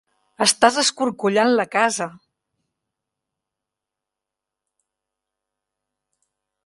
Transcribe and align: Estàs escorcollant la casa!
Estàs 0.43 0.77
escorcollant 0.83 1.51
la 1.59 1.65
casa! 1.75 2.07